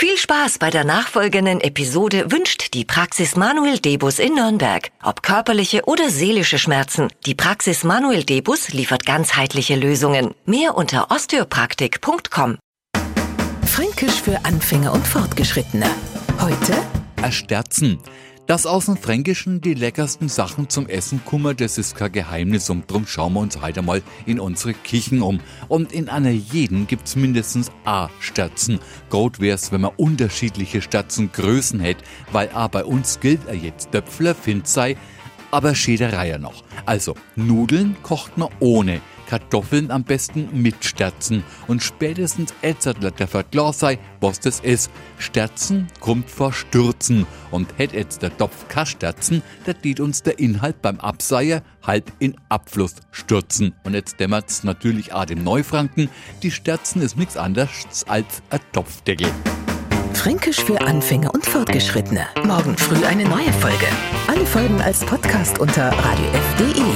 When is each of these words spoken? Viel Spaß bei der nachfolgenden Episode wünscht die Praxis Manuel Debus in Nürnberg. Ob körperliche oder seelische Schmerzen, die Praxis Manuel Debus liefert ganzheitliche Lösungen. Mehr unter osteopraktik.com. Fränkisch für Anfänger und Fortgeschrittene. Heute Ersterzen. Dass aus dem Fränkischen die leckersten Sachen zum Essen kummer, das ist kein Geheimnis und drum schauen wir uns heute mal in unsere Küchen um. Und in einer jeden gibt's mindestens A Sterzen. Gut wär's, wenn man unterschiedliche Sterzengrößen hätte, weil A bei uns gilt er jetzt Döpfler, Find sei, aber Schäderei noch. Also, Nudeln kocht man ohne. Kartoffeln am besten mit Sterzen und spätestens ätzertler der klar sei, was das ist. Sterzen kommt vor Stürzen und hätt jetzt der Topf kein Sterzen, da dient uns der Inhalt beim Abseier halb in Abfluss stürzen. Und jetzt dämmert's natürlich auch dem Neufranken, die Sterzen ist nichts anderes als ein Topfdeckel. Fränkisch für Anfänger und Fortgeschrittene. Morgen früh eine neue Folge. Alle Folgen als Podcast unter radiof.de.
Viel 0.00 0.16
Spaß 0.16 0.58
bei 0.58 0.70
der 0.70 0.84
nachfolgenden 0.84 1.60
Episode 1.60 2.30
wünscht 2.30 2.72
die 2.72 2.84
Praxis 2.84 3.34
Manuel 3.34 3.80
Debus 3.80 4.20
in 4.20 4.36
Nürnberg. 4.36 4.92
Ob 5.02 5.24
körperliche 5.24 5.86
oder 5.86 6.08
seelische 6.08 6.60
Schmerzen, 6.60 7.08
die 7.26 7.34
Praxis 7.34 7.82
Manuel 7.82 8.22
Debus 8.22 8.68
liefert 8.68 9.04
ganzheitliche 9.04 9.74
Lösungen. 9.74 10.36
Mehr 10.46 10.76
unter 10.76 11.10
osteopraktik.com. 11.10 12.58
Fränkisch 13.66 14.22
für 14.22 14.44
Anfänger 14.44 14.92
und 14.92 15.04
Fortgeschrittene. 15.04 15.90
Heute 16.40 16.74
Ersterzen. 17.20 17.98
Dass 18.48 18.64
aus 18.64 18.86
dem 18.86 18.96
Fränkischen 18.96 19.60
die 19.60 19.74
leckersten 19.74 20.30
Sachen 20.30 20.70
zum 20.70 20.86
Essen 20.88 21.20
kummer, 21.22 21.52
das 21.52 21.76
ist 21.76 21.94
kein 21.94 22.12
Geheimnis 22.12 22.70
und 22.70 22.90
drum 22.90 23.06
schauen 23.06 23.34
wir 23.34 23.40
uns 23.40 23.60
heute 23.60 23.82
mal 23.82 24.02
in 24.24 24.40
unsere 24.40 24.72
Küchen 24.72 25.20
um. 25.20 25.40
Und 25.68 25.92
in 25.92 26.08
einer 26.08 26.30
jeden 26.30 26.86
gibt's 26.86 27.14
mindestens 27.14 27.70
A 27.84 28.08
Sterzen. 28.20 28.80
Gut 29.10 29.38
wär's, 29.40 29.70
wenn 29.70 29.82
man 29.82 29.92
unterschiedliche 29.98 30.80
Sterzengrößen 30.80 31.78
hätte, 31.78 32.02
weil 32.32 32.48
A 32.54 32.68
bei 32.68 32.86
uns 32.86 33.20
gilt 33.20 33.46
er 33.46 33.54
jetzt 33.54 33.92
Döpfler, 33.92 34.34
Find 34.34 34.66
sei, 34.66 34.96
aber 35.50 35.74
Schäderei 35.74 36.38
noch. 36.38 36.64
Also, 36.86 37.16
Nudeln 37.36 37.96
kocht 38.02 38.38
man 38.38 38.48
ohne. 38.60 39.02
Kartoffeln 39.28 39.90
am 39.90 40.04
besten 40.04 40.48
mit 40.52 40.84
Sterzen 40.84 41.44
und 41.66 41.82
spätestens 41.82 42.54
ätzertler 42.62 43.10
der 43.10 43.28
klar 43.44 43.72
sei, 43.72 43.98
was 44.20 44.40
das 44.40 44.60
ist. 44.60 44.90
Sterzen 45.18 45.86
kommt 46.00 46.30
vor 46.30 46.52
Stürzen 46.52 47.26
und 47.50 47.68
hätt 47.76 47.92
jetzt 47.92 48.22
der 48.22 48.36
Topf 48.36 48.68
kein 48.68 48.86
Sterzen, 48.86 49.42
da 49.66 49.74
dient 49.74 50.00
uns 50.00 50.22
der 50.22 50.38
Inhalt 50.38 50.80
beim 50.80 50.98
Abseier 50.98 51.62
halb 51.82 52.10
in 52.18 52.36
Abfluss 52.48 52.94
stürzen. 53.10 53.74
Und 53.84 53.94
jetzt 53.94 54.18
dämmert's 54.18 54.64
natürlich 54.64 55.12
auch 55.12 55.26
dem 55.26 55.44
Neufranken, 55.44 56.08
die 56.42 56.50
Sterzen 56.50 57.02
ist 57.02 57.18
nichts 57.18 57.36
anderes 57.36 58.04
als 58.08 58.42
ein 58.48 58.60
Topfdeckel. 58.72 59.28
Fränkisch 60.14 60.64
für 60.64 60.80
Anfänger 60.80 61.32
und 61.32 61.46
Fortgeschrittene. 61.46 62.26
Morgen 62.44 62.76
früh 62.76 63.04
eine 63.04 63.24
neue 63.24 63.52
Folge. 63.52 63.86
Alle 64.26 64.46
Folgen 64.46 64.80
als 64.80 65.04
Podcast 65.04 65.58
unter 65.58 65.92
radiof.de. 65.92 66.87